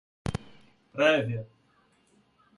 prévia 0.95 1.45